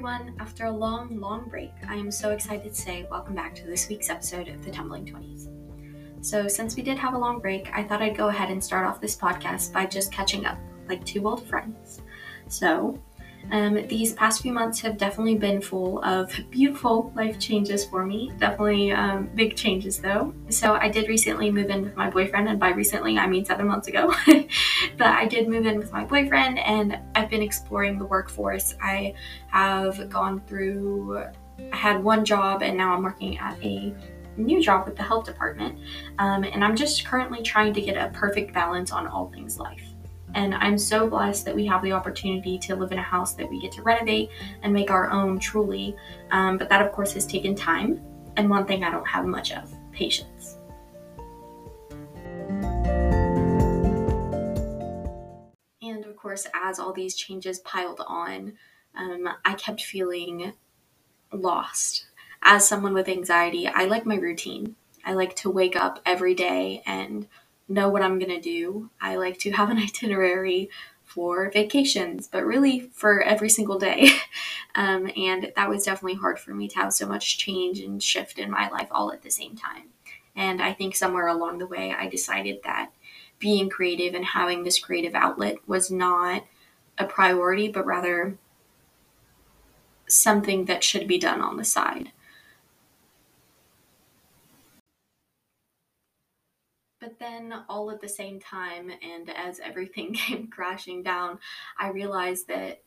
everyone. 0.00 0.34
After 0.40 0.64
a 0.64 0.70
long, 0.70 1.20
long 1.20 1.46
break, 1.46 1.72
I 1.86 1.94
am 1.94 2.10
so 2.10 2.30
excited 2.30 2.72
to 2.72 2.74
say 2.74 3.06
welcome 3.10 3.34
back 3.34 3.54
to 3.56 3.66
this 3.66 3.86
week's 3.90 4.08
episode 4.08 4.48
of 4.48 4.64
the 4.64 4.70
Tumbling 4.70 5.04
20s. 5.04 5.46
So, 6.24 6.48
since 6.48 6.74
we 6.74 6.82
did 6.82 6.96
have 6.96 7.12
a 7.12 7.18
long 7.18 7.38
break, 7.38 7.68
I 7.74 7.84
thought 7.84 8.00
I'd 8.00 8.16
go 8.16 8.28
ahead 8.28 8.48
and 8.48 8.64
start 8.64 8.86
off 8.86 8.98
this 8.98 9.14
podcast 9.14 9.74
by 9.74 9.84
just 9.84 10.10
catching 10.10 10.46
up 10.46 10.56
like 10.88 11.04
two 11.04 11.28
old 11.28 11.46
friends. 11.46 12.00
So, 12.48 12.98
um, 13.50 13.86
these 13.88 14.12
past 14.12 14.42
few 14.42 14.52
months 14.52 14.80
have 14.80 14.96
definitely 14.96 15.34
been 15.34 15.60
full 15.60 16.02
of 16.04 16.32
beautiful 16.50 17.12
life 17.16 17.38
changes 17.38 17.84
for 17.84 18.04
me. 18.06 18.30
Definitely 18.38 18.92
um, 18.92 19.28
big 19.34 19.56
changes 19.56 19.98
though. 19.98 20.32
So 20.48 20.74
I 20.74 20.88
did 20.88 21.08
recently 21.08 21.50
move 21.50 21.70
in 21.70 21.82
with 21.82 21.96
my 21.96 22.10
boyfriend, 22.10 22.48
and 22.48 22.60
by 22.60 22.70
recently 22.70 23.18
I 23.18 23.26
mean 23.26 23.44
seven 23.44 23.66
months 23.66 23.88
ago. 23.88 24.14
but 24.26 25.06
I 25.06 25.26
did 25.26 25.48
move 25.48 25.66
in 25.66 25.78
with 25.78 25.92
my 25.92 26.04
boyfriend, 26.04 26.58
and 26.60 26.98
I've 27.14 27.28
been 27.28 27.42
exploring 27.42 27.98
the 27.98 28.06
workforce. 28.06 28.74
I 28.80 29.14
have 29.48 30.08
gone 30.08 30.40
through. 30.46 31.24
I 31.72 31.76
had 31.76 32.02
one 32.02 32.24
job, 32.24 32.62
and 32.62 32.76
now 32.76 32.94
I'm 32.94 33.02
working 33.02 33.36
at 33.38 33.62
a 33.62 33.94
new 34.36 34.62
job 34.62 34.86
with 34.86 34.96
the 34.96 35.02
health 35.02 35.26
department. 35.26 35.78
Um, 36.18 36.44
and 36.44 36.64
I'm 36.64 36.76
just 36.76 37.04
currently 37.04 37.42
trying 37.42 37.74
to 37.74 37.80
get 37.80 37.96
a 37.96 38.10
perfect 38.10 38.54
balance 38.54 38.92
on 38.92 39.06
all 39.06 39.30
things 39.30 39.58
life. 39.58 39.89
And 40.34 40.54
I'm 40.54 40.78
so 40.78 41.08
blessed 41.08 41.44
that 41.44 41.54
we 41.54 41.66
have 41.66 41.82
the 41.82 41.92
opportunity 41.92 42.58
to 42.60 42.76
live 42.76 42.92
in 42.92 42.98
a 42.98 43.02
house 43.02 43.34
that 43.34 43.48
we 43.48 43.60
get 43.60 43.72
to 43.72 43.82
renovate 43.82 44.30
and 44.62 44.72
make 44.72 44.90
our 44.90 45.10
own 45.10 45.38
truly. 45.38 45.96
Um, 46.30 46.56
but 46.56 46.68
that, 46.68 46.84
of 46.84 46.92
course, 46.92 47.12
has 47.14 47.26
taken 47.26 47.54
time. 47.54 48.00
And 48.36 48.48
one 48.48 48.64
thing 48.66 48.84
I 48.84 48.90
don't 48.90 49.06
have 49.06 49.26
much 49.26 49.52
of 49.52 49.72
patience. 49.92 50.56
And 55.82 56.04
of 56.04 56.16
course, 56.16 56.46
as 56.54 56.78
all 56.78 56.92
these 56.92 57.14
changes 57.16 57.58
piled 57.60 58.00
on, 58.06 58.54
um, 58.96 59.28
I 59.44 59.54
kept 59.54 59.82
feeling 59.82 60.52
lost. 61.32 62.06
As 62.42 62.66
someone 62.66 62.94
with 62.94 63.08
anxiety, 63.08 63.66
I 63.68 63.84
like 63.84 64.06
my 64.06 64.16
routine. 64.16 64.76
I 65.04 65.14
like 65.14 65.36
to 65.36 65.50
wake 65.50 65.76
up 65.76 66.00
every 66.06 66.34
day 66.34 66.82
and 66.86 67.26
know 67.70 67.88
what 67.88 68.02
I'm 68.02 68.18
going 68.18 68.30
to 68.30 68.40
do. 68.40 68.90
I 69.00 69.16
like 69.16 69.38
to 69.38 69.52
have 69.52 69.70
an 69.70 69.78
itinerary 69.82 70.68
for 71.04 71.50
vacations, 71.50 72.28
but 72.28 72.44
really 72.44 72.80
for 72.92 73.22
every 73.22 73.48
single 73.50 73.78
day. 73.78 74.10
Um, 74.76 75.10
and 75.16 75.52
that 75.56 75.68
was 75.68 75.84
definitely 75.84 76.14
hard 76.14 76.38
for 76.38 76.54
me 76.54 76.68
to 76.68 76.76
have 76.76 76.92
so 76.92 77.04
much 77.04 77.38
change 77.38 77.80
and 77.80 78.00
shift 78.00 78.38
in 78.38 78.52
my 78.52 78.70
life 78.70 78.86
all 78.92 79.12
at 79.12 79.22
the 79.22 79.30
same 79.30 79.56
time. 79.56 79.88
And 80.36 80.62
I 80.62 80.72
think 80.72 80.94
somewhere 80.94 81.26
along 81.26 81.58
the 81.58 81.66
way, 81.66 81.92
I 81.92 82.08
decided 82.08 82.60
that 82.62 82.92
being 83.40 83.68
creative 83.68 84.14
and 84.14 84.24
having 84.24 84.62
this 84.62 84.78
creative 84.78 85.16
outlet 85.16 85.56
was 85.66 85.90
not 85.90 86.46
a 86.98 87.04
priority, 87.04 87.66
but 87.66 87.84
rather 87.84 88.38
something 90.06 90.66
that 90.66 90.84
should 90.84 91.08
be 91.08 91.18
done 91.18 91.40
on 91.40 91.56
the 91.56 91.64
side. 91.64 92.12
But 97.00 97.18
then, 97.18 97.54
all 97.68 97.90
at 97.90 98.00
the 98.02 98.08
same 98.08 98.38
time, 98.38 98.90
and 99.02 99.30
as 99.30 99.58
everything 99.60 100.12
came 100.14 100.48
crashing 100.48 101.02
down, 101.02 101.38
I 101.78 101.88
realized 101.88 102.48
that 102.48 102.82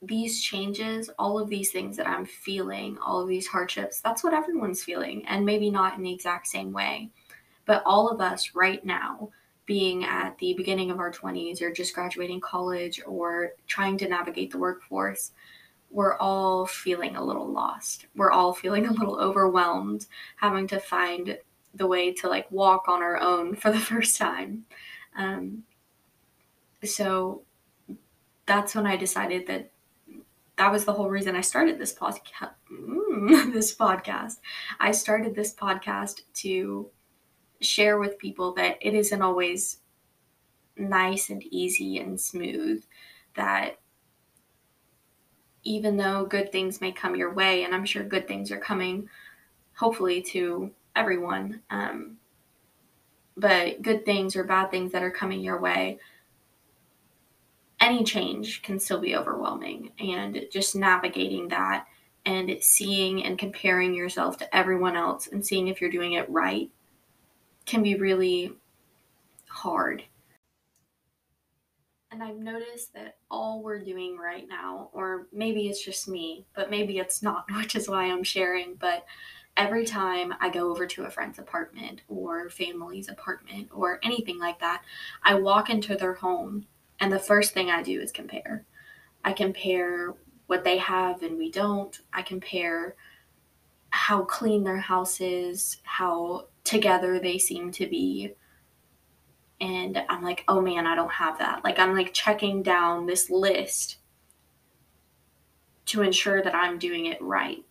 these 0.00 0.40
changes, 0.40 1.10
all 1.18 1.40
of 1.40 1.48
these 1.48 1.72
things 1.72 1.96
that 1.96 2.06
I'm 2.06 2.24
feeling, 2.24 2.96
all 2.98 3.20
of 3.20 3.28
these 3.28 3.48
hardships, 3.48 4.00
that's 4.00 4.22
what 4.22 4.34
everyone's 4.34 4.84
feeling, 4.84 5.26
and 5.26 5.44
maybe 5.44 5.70
not 5.70 5.96
in 5.96 6.04
the 6.04 6.12
exact 6.12 6.46
same 6.46 6.72
way. 6.72 7.10
But 7.66 7.82
all 7.84 8.08
of 8.08 8.20
us 8.20 8.54
right 8.54 8.84
now, 8.84 9.30
being 9.66 10.04
at 10.04 10.38
the 10.38 10.54
beginning 10.54 10.90
of 10.90 11.00
our 11.00 11.12
20s 11.12 11.60
or 11.60 11.72
just 11.72 11.94
graduating 11.94 12.40
college 12.40 13.02
or 13.04 13.50
trying 13.66 13.98
to 13.98 14.08
navigate 14.08 14.52
the 14.52 14.58
workforce, 14.58 15.32
we're 15.90 16.16
all 16.18 16.66
feeling 16.66 17.16
a 17.16 17.24
little 17.24 17.50
lost. 17.50 18.06
We're 18.14 18.30
all 18.30 18.52
feeling 18.54 18.86
a 18.86 18.92
little 18.92 19.18
overwhelmed, 19.18 20.06
having 20.36 20.68
to 20.68 20.78
find 20.78 21.36
the 21.78 21.86
way 21.86 22.12
to 22.12 22.28
like 22.28 22.50
walk 22.50 22.88
on 22.88 23.02
our 23.02 23.18
own 23.18 23.54
for 23.56 23.70
the 23.70 23.78
first 23.92 24.18
time. 24.18 24.66
Um, 25.16 25.64
so 26.84 27.42
that's 28.46 28.74
when 28.74 28.86
I 28.86 28.96
decided 28.96 29.46
that 29.46 29.70
that 30.56 30.72
was 30.72 30.84
the 30.84 30.92
whole 30.92 31.08
reason 31.08 31.36
I 31.36 31.40
started 31.40 31.78
this 31.78 31.94
podcast. 31.94 32.50
Mm, 32.72 33.52
this 33.52 33.74
podcast. 33.74 34.38
I 34.80 34.90
started 34.90 35.34
this 35.34 35.54
podcast 35.54 36.22
to 36.34 36.90
share 37.60 37.98
with 37.98 38.18
people 38.18 38.54
that 38.54 38.76
it 38.80 38.94
isn't 38.94 39.22
always 39.22 39.78
nice 40.76 41.30
and 41.30 41.42
easy 41.44 41.98
and 41.98 42.20
smooth. 42.20 42.84
That 43.34 43.78
even 45.62 45.96
though 45.96 46.26
good 46.26 46.50
things 46.50 46.80
may 46.80 46.92
come 46.92 47.14
your 47.14 47.32
way, 47.32 47.64
and 47.64 47.74
I'm 47.74 47.84
sure 47.84 48.02
good 48.02 48.26
things 48.26 48.50
are 48.50 48.58
coming, 48.58 49.08
hopefully, 49.74 50.22
to 50.22 50.72
everyone. 50.96 51.62
Um, 51.70 52.16
but 53.36 53.82
good 53.82 54.04
things 54.04 54.34
or 54.34 54.44
bad 54.44 54.70
things 54.70 54.92
that 54.92 55.02
are 55.02 55.10
coming 55.10 55.40
your 55.40 55.60
way, 55.60 55.98
any 57.80 58.02
change 58.02 58.62
can 58.62 58.80
still 58.80 59.00
be 59.00 59.16
overwhelming. 59.16 59.92
And 60.00 60.46
just 60.50 60.74
navigating 60.74 61.48
that 61.48 61.86
and 62.26 62.56
seeing 62.60 63.24
and 63.24 63.38
comparing 63.38 63.94
yourself 63.94 64.36
to 64.38 64.56
everyone 64.56 64.96
else 64.96 65.28
and 65.28 65.44
seeing 65.44 65.68
if 65.68 65.80
you're 65.80 65.90
doing 65.90 66.14
it 66.14 66.28
right 66.28 66.70
can 67.64 67.82
be 67.82 67.94
really 67.94 68.52
hard. 69.46 70.02
And 72.10 72.22
I've 72.22 72.38
noticed 72.38 72.94
that 72.94 73.16
all 73.30 73.62
we're 73.62 73.84
doing 73.84 74.16
right 74.16 74.48
now, 74.48 74.88
or 74.92 75.26
maybe 75.32 75.68
it's 75.68 75.84
just 75.84 76.08
me, 76.08 76.46
but 76.54 76.70
maybe 76.70 76.98
it's 76.98 77.22
not, 77.22 77.44
which 77.56 77.76
is 77.76 77.88
why 77.88 78.04
I'm 78.04 78.24
sharing, 78.24 78.74
but 78.74 79.04
every 79.58 79.84
time 79.84 80.32
I 80.40 80.48
go 80.48 80.70
over 80.70 80.86
to 80.86 81.04
a 81.04 81.10
friend's 81.10 81.40
apartment 81.40 82.00
or 82.08 82.48
family's 82.48 83.08
apartment 83.08 83.68
or 83.74 83.98
anything 84.04 84.38
like 84.38 84.60
that, 84.60 84.82
I 85.22 85.34
walk 85.34 85.68
into 85.68 85.96
their 85.96 86.14
home 86.14 86.66
and 87.00 87.12
the 87.12 87.18
first 87.18 87.52
thing 87.52 87.68
I 87.68 87.82
do 87.82 88.00
is 88.00 88.12
compare. 88.12 88.64
I 89.24 89.32
compare 89.32 90.14
what 90.46 90.64
they 90.64 90.78
have 90.78 91.22
and 91.22 91.36
we 91.36 91.50
don't. 91.50 91.98
I 92.12 92.22
compare 92.22 92.94
how 93.90 94.22
clean 94.22 94.62
their 94.62 94.80
house 94.80 95.20
is, 95.20 95.78
how 95.82 96.46
together 96.62 97.18
they 97.18 97.36
seem 97.36 97.72
to 97.72 97.86
be. 97.88 98.34
And 99.60 100.00
I'm 100.08 100.22
like, 100.22 100.44
oh 100.46 100.60
man, 100.60 100.86
I 100.86 100.94
don't 100.94 101.10
have 101.10 101.38
that. 101.40 101.64
Like, 101.64 101.80
I'm 101.80 101.96
like 101.96 102.14
checking 102.14 102.62
down 102.62 103.06
this 103.06 103.28
list 103.28 103.96
to 105.86 106.02
ensure 106.02 106.42
that 106.42 106.54
I'm 106.54 106.78
doing 106.78 107.06
it 107.06 107.20
right. 107.20 107.64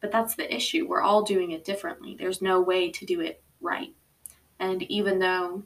But 0.00 0.12
that's 0.12 0.34
the 0.34 0.54
issue. 0.54 0.86
We're 0.86 1.02
all 1.02 1.22
doing 1.22 1.52
it 1.52 1.64
differently. 1.64 2.16
There's 2.18 2.42
no 2.42 2.60
way 2.60 2.90
to 2.90 3.06
do 3.06 3.20
it 3.20 3.42
right. 3.60 3.94
And 4.58 4.82
even 4.84 5.18
though 5.18 5.64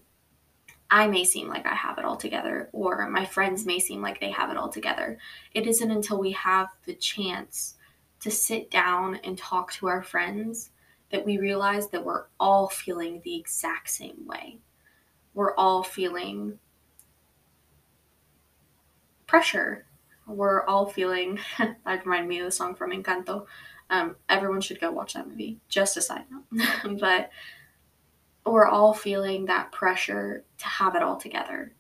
I 0.91 1.07
may 1.07 1.25
seem 1.25 1.49
like 1.49 1.67
I 1.67 1.75
have 1.75 1.99
it 1.99 2.05
all 2.05 2.17
together, 2.17 2.69
or 2.73 3.09
my 3.09 3.25
friends 3.25 3.67
may 3.67 3.79
seem 3.79 4.03
like 4.03 4.21
they 4.21 4.31
have 4.31 4.51
it 4.51 4.57
all 4.57 4.69
together, 4.69 5.19
it 5.55 5.67
isn't 5.67 5.91
until 5.91 6.19
we 6.19 6.33
have 6.33 6.69
the 6.85 6.95
chance 6.95 7.77
to 8.21 8.31
sit 8.31 8.71
down 8.71 9.17
and 9.25 9.39
talk 9.39 9.73
to 9.73 9.89
our 9.89 10.03
friends 10.03 10.71
that 11.11 11.25
we 11.25 11.39
realize 11.39 11.89
that 11.89 12.05
we're 12.05 12.25
all 12.39 12.69
feeling 12.69 13.21
the 13.25 13.37
exact 13.37 13.91
same 13.91 14.27
way. 14.27 14.59
We're 15.35 15.55
all 15.55 15.83
feeling 15.83 16.59
pressure. 19.27 19.87
We're 20.27 20.65
all 20.67 20.87
feeling, 20.87 21.39
that 21.59 22.05
reminded 22.05 22.29
me 22.29 22.41
of 22.41 22.47
the 22.47 22.51
song 22.51 22.75
from 22.75 22.91
Encanto. 22.91 23.47
Um, 23.91 24.17
everyone 24.29 24.61
should 24.61 24.81
go 24.81 24.93
watch 24.93 25.15
that 25.15 25.29
movie. 25.29 25.59
Just 25.69 25.97
a 25.97 26.01
side 26.01 26.25
note. 26.31 26.99
but 27.01 27.31
we're 28.47 28.67
all 28.67 28.95
feeling 28.95 29.47
that 29.47 29.73
pressure 29.73 30.45
to 30.59 30.67
have 30.67 30.95
it 30.95 31.03
all 31.03 31.17
together. 31.17 31.73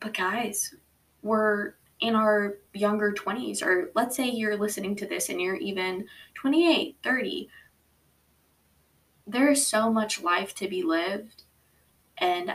But 0.00 0.14
guys, 0.14 0.74
we're 1.22 1.74
in 2.00 2.14
our 2.14 2.56
younger 2.72 3.12
20s, 3.12 3.62
or 3.62 3.90
let's 3.94 4.16
say 4.16 4.28
you're 4.28 4.56
listening 4.56 4.96
to 4.96 5.06
this 5.06 5.28
and 5.28 5.40
you're 5.40 5.56
even 5.56 6.06
28, 6.34 6.96
30. 7.02 7.48
There 9.26 9.50
is 9.50 9.66
so 9.66 9.92
much 9.92 10.22
life 10.22 10.54
to 10.56 10.68
be 10.68 10.82
lived. 10.82 11.44
And 12.18 12.54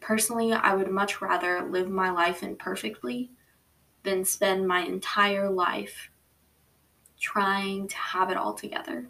personally, 0.00 0.52
I 0.52 0.74
would 0.74 0.90
much 0.90 1.20
rather 1.20 1.62
live 1.62 1.90
my 1.90 2.10
life 2.10 2.42
imperfectly 2.42 3.30
than 4.04 4.24
spend 4.24 4.66
my 4.66 4.80
entire 4.80 5.50
life 5.50 6.10
trying 7.22 7.86
to 7.86 7.96
have 7.96 8.30
it 8.30 8.36
all 8.36 8.52
together, 8.52 9.06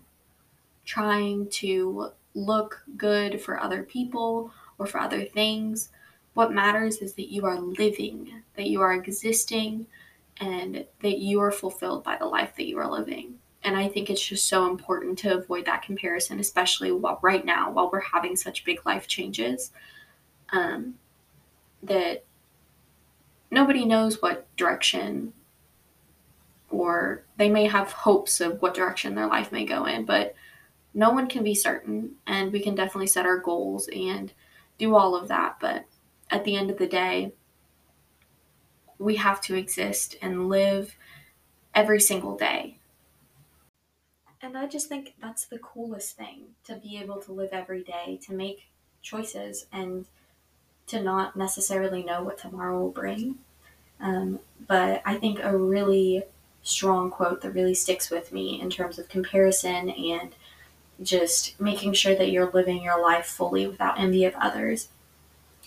trying 0.84 1.48
to 1.48 2.10
look 2.34 2.84
good 2.98 3.40
for 3.40 3.58
other 3.58 3.82
people 3.82 4.52
or 4.78 4.86
for 4.86 5.00
other 5.00 5.24
things. 5.24 5.88
What 6.34 6.52
matters 6.52 6.98
is 6.98 7.14
that 7.14 7.32
you 7.32 7.46
are 7.46 7.58
living, 7.58 8.42
that 8.54 8.66
you 8.66 8.82
are 8.82 8.92
existing, 8.92 9.86
and 10.36 10.84
that 11.00 11.18
you 11.18 11.40
are 11.40 11.50
fulfilled 11.50 12.04
by 12.04 12.18
the 12.18 12.26
life 12.26 12.54
that 12.56 12.68
you 12.68 12.78
are 12.78 12.90
living. 12.90 13.38
And 13.64 13.78
I 13.78 13.88
think 13.88 14.10
it's 14.10 14.24
just 14.24 14.46
so 14.46 14.68
important 14.68 15.18
to 15.20 15.38
avoid 15.38 15.64
that 15.64 15.82
comparison, 15.82 16.38
especially 16.38 16.92
while 16.92 17.18
right 17.22 17.44
now, 17.44 17.70
while 17.70 17.90
we're 17.90 18.00
having 18.00 18.36
such 18.36 18.64
big 18.64 18.84
life 18.84 19.06
changes, 19.06 19.72
um, 20.52 20.96
that 21.82 22.24
nobody 23.50 23.86
knows 23.86 24.20
what 24.20 24.54
direction 24.56 25.32
or 26.72 27.24
they 27.36 27.48
may 27.48 27.66
have 27.66 27.92
hopes 27.92 28.40
of 28.40 28.60
what 28.62 28.74
direction 28.74 29.14
their 29.14 29.26
life 29.26 29.52
may 29.52 29.64
go 29.64 29.84
in, 29.84 30.04
but 30.04 30.34
no 30.94 31.10
one 31.10 31.28
can 31.28 31.44
be 31.44 31.54
certain. 31.54 32.12
And 32.26 32.52
we 32.52 32.60
can 32.60 32.74
definitely 32.74 33.06
set 33.06 33.26
our 33.26 33.38
goals 33.38 33.88
and 33.94 34.32
do 34.78 34.94
all 34.94 35.14
of 35.14 35.28
that. 35.28 35.58
But 35.60 35.84
at 36.30 36.44
the 36.44 36.56
end 36.56 36.70
of 36.70 36.78
the 36.78 36.86
day, 36.86 37.32
we 38.98 39.16
have 39.16 39.40
to 39.42 39.54
exist 39.54 40.16
and 40.22 40.48
live 40.48 40.96
every 41.74 42.00
single 42.00 42.36
day. 42.36 42.78
And 44.40 44.56
I 44.56 44.66
just 44.66 44.88
think 44.88 45.14
that's 45.20 45.44
the 45.44 45.58
coolest 45.58 46.16
thing 46.16 46.46
to 46.64 46.74
be 46.76 46.98
able 46.98 47.20
to 47.22 47.32
live 47.32 47.50
every 47.52 47.82
day, 47.82 48.18
to 48.26 48.32
make 48.32 48.68
choices, 49.00 49.66
and 49.72 50.06
to 50.88 51.00
not 51.00 51.36
necessarily 51.36 52.02
know 52.02 52.22
what 52.22 52.38
tomorrow 52.38 52.80
will 52.80 52.90
bring. 52.90 53.38
Um, 54.00 54.40
but 54.66 55.00
I 55.04 55.14
think 55.14 55.38
a 55.42 55.56
really 55.56 56.24
strong 56.62 57.10
quote 57.10 57.40
that 57.40 57.50
really 57.50 57.74
sticks 57.74 58.10
with 58.10 58.32
me 58.32 58.60
in 58.60 58.70
terms 58.70 58.98
of 58.98 59.08
comparison 59.08 59.90
and 59.90 60.34
just 61.02 61.60
making 61.60 61.92
sure 61.92 62.14
that 62.14 62.30
you're 62.30 62.50
living 62.50 62.82
your 62.82 63.00
life 63.00 63.26
fully 63.26 63.66
without 63.66 63.98
envy 63.98 64.24
of 64.24 64.34
others 64.36 64.88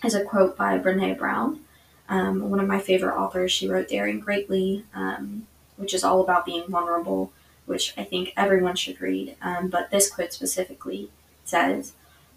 is 0.04 0.14
a 0.14 0.24
quote 0.24 0.58
by 0.58 0.78
Brene 0.78 1.18
Brown, 1.18 1.62
um, 2.10 2.50
one 2.50 2.60
of 2.60 2.68
my 2.68 2.80
favorite 2.80 3.16
authors. 3.16 3.52
She 3.52 3.68
wrote 3.68 3.90
Daring 3.90 4.20
Greatly, 4.20 4.86
um, 4.94 5.48
which 5.78 5.94
is 5.94 6.04
all 6.04 6.22
about 6.22 6.46
being 6.46 6.68
vulnerable, 6.68 7.32
which 7.66 7.94
I 7.98 8.04
think 8.04 8.34
everyone 8.38 8.76
should 8.76 9.02
read. 9.02 9.36
Um, 9.42 9.70
but 9.70 9.92
this 9.92 10.10
quote 10.10 10.34
specifically 10.34 11.10
says, 11.44 11.94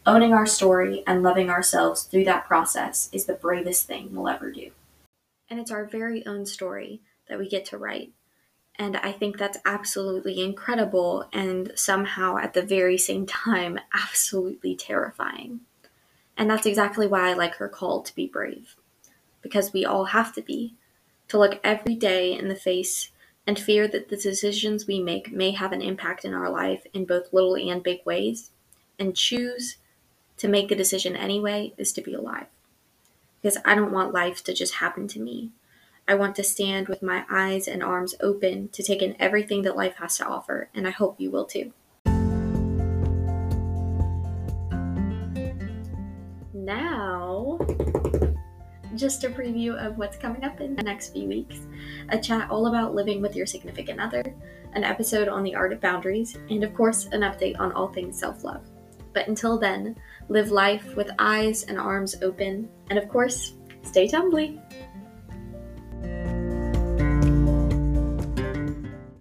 Owning 0.07 0.33
our 0.33 0.47
story 0.47 1.03
and 1.07 1.23
loving 1.23 1.51
ourselves 1.51 2.05
through 2.05 2.25
that 2.25 2.47
process 2.47 3.11
is 3.13 3.27
the 3.27 3.35
bravest 3.35 3.87
thing 3.87 4.09
we'll 4.15 4.29
ever 4.29 4.51
do. 4.51 4.71
And 5.51 5.61
it's 5.61 5.71
our 5.71 5.85
very 5.85 6.25
own 6.25 6.47
story 6.47 7.03
that 7.29 7.39
we 7.39 7.49
get 7.49 7.67
to 7.67 7.79
write. 7.79 8.13
And 8.79 8.97
I 8.99 9.11
think 9.11 9.37
that's 9.37 9.59
absolutely 9.65 10.41
incredible 10.41 11.29
and 11.33 11.73
somehow 11.75 12.39
at 12.39 12.55
the 12.55 12.63
very 12.63 12.97
same 12.97 13.27
time, 13.27 13.79
absolutely 13.93 14.77
terrifying. 14.77 15.61
And 16.37 16.49
that's 16.49 16.67
exactly 16.67 17.07
why 17.07 17.31
I 17.31 17.35
like 17.35 17.57
her 17.57 17.69
call 17.69 18.03
to 18.03 18.15
be 18.15 18.27
brave. 18.27 18.77
Because 19.43 19.73
we 19.73 19.85
all 19.85 20.07
have 20.07 20.33
to 20.35 20.43
be. 20.43 20.75
To 21.29 21.39
look 21.39 21.61
every 21.63 21.95
day 21.95 22.33
in 22.33 22.49
the 22.49 22.55
face 22.55 23.11
and 23.47 23.59
fear 23.59 23.89
that 23.89 24.09
the 24.09 24.17
decisions 24.17 24.87
we 24.87 25.01
make 25.01 25.33
may 25.33 25.51
have 25.51 25.73
an 25.73 25.83
impact 25.83 26.25
in 26.25 26.33
our 26.33 26.51
life 26.51 26.87
in 26.95 27.05
both 27.05 27.33
little 27.33 27.57
and 27.57 27.83
big 27.83 28.05
ways, 28.05 28.51
and 28.99 29.17
choose 29.17 29.77
to 30.37 30.49
make 30.49 30.71
a 30.71 30.77
decision 30.77 31.17
anyway 31.17 31.73
is 31.77 31.93
to 31.93 32.03
be 32.03 32.15
alive. 32.15 32.47
Because 33.41 33.59
I 33.65 33.75
don't 33.75 33.93
want 33.93 34.15
life 34.15 34.43
to 34.45 34.55
just 34.55 34.75
happen 34.75 35.09
to 35.09 35.21
me. 35.21 35.51
I 36.09 36.15
want 36.15 36.37
to 36.37 36.43
stand 36.43 36.89
with 36.89 37.03
my 37.03 37.27
eyes 37.31 37.69
and 37.69 37.83
arms 37.83 38.15
open 38.23 38.71
to 38.71 38.83
take 38.83 39.03
in 39.03 39.15
everything 39.19 39.61
that 39.63 39.77
life 39.77 39.97
has 39.97 40.17
to 40.17 40.27
offer, 40.27 40.71
and 40.75 40.89
I 40.89 40.91
hope 40.91 41.21
you 41.21 41.31
will 41.31 41.45
too. 41.45 41.75
Now, 46.55 47.59
just 48.95 49.25
a 49.25 49.29
preview 49.29 49.77
of 49.77 49.99
what's 49.99 50.17
coming 50.17 50.45
up 50.45 50.63
in 50.63 50.75
the 50.75 50.83
next 50.83 51.13
few 51.13 51.29
weeks 51.29 51.67
a 52.09 52.19
chat 52.19 52.51
all 52.51 52.69
about 52.69 52.95
living 52.95 53.21
with 53.21 53.37
your 53.37 53.47
significant 53.47 54.01
other, 54.01 54.35
an 54.73 54.85
episode 54.85 55.29
on 55.29 55.43
the 55.43 55.55
art 55.55 55.75
of 55.75 55.81
boundaries, 55.83 56.39
and 56.49 56.65
of 56.65 56.73
course, 56.73 57.05
an 57.13 57.21
update 57.21 57.61
on 57.61 57.71
all 57.73 57.89
things 57.89 58.19
self 58.19 58.45
love. 58.45 58.63
But 59.13 59.29
until 59.29 59.59
then, 59.59 59.95
live 60.31 60.51
life 60.51 60.97
with 60.97 61.11
eyes 61.19 61.65
and 61.65 61.79
arms 61.79 62.17
open, 62.23 62.67
and 62.89 62.99
of 62.99 63.11
course, 63.11 63.53
stay 63.83 64.09
tumbly. 64.09 64.59